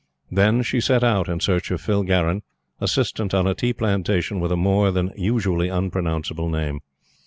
Then 0.31 0.63
she 0.63 0.81
set 0.81 1.03
out 1.03 1.29
in 1.29 1.39
search 1.41 1.69
of 1.69 1.79
Phil 1.79 2.01
Garron, 2.01 2.41
Assistant 2.79 3.35
on 3.35 3.45
a 3.45 3.53
tea 3.53 3.71
plantation 3.71 4.39
with 4.39 4.51
a 4.51 4.57
more 4.57 4.89
than 4.91 5.13
usually 5.15 5.69
unpronounceable 5.69 6.49
name. 6.49 6.79